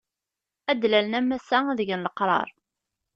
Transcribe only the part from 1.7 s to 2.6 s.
ad egen leqṛaṛ.